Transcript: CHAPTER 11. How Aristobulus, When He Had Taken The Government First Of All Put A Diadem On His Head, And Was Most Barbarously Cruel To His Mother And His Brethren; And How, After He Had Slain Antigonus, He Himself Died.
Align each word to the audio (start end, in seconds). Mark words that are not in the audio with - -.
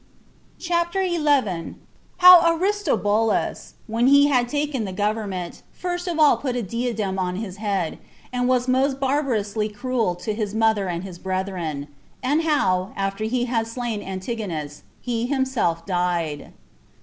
CHAPTER 0.57 1.01
11. 1.03 1.75
How 2.17 2.57
Aristobulus, 2.57 3.75
When 3.85 4.07
He 4.07 4.25
Had 4.29 4.49
Taken 4.49 4.83
The 4.83 4.91
Government 4.91 5.61
First 5.73 6.07
Of 6.07 6.17
All 6.17 6.37
Put 6.37 6.55
A 6.55 6.63
Diadem 6.63 7.19
On 7.19 7.35
His 7.35 7.57
Head, 7.57 7.99
And 8.33 8.47
Was 8.49 8.67
Most 8.67 8.99
Barbarously 8.99 9.69
Cruel 9.69 10.15
To 10.15 10.33
His 10.33 10.55
Mother 10.55 10.87
And 10.87 11.03
His 11.03 11.19
Brethren; 11.19 11.87
And 12.23 12.41
How, 12.41 12.93
After 12.95 13.25
He 13.25 13.45
Had 13.45 13.67
Slain 13.67 14.01
Antigonus, 14.01 14.81
He 15.01 15.27
Himself 15.27 15.85
Died. 15.85 16.51